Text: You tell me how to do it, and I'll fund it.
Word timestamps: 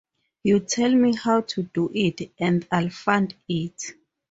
You 0.41 0.61
tell 0.61 0.91
me 0.95 1.13
how 1.15 1.41
to 1.41 1.61
do 1.61 1.91
it, 1.93 2.31
and 2.39 2.67
I'll 2.71 2.89
fund 2.89 3.35
it. 3.47 3.93